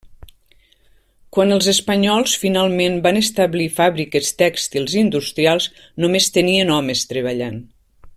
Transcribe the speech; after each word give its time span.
Quan 1.35 1.55
els 1.57 1.67
espanyols 1.73 2.33
finalment 2.43 2.97
van 3.07 3.19
establir 3.21 3.67
fàbriques 3.75 4.31
tèxtils 4.41 4.97
industrials, 5.03 5.69
només 6.07 6.33
tenien 6.39 6.73
homes 6.79 7.05
treballant. 7.13 7.61